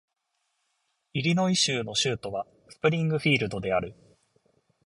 [1.13, 3.93] イリノイ州の州都はスプリングフィールドである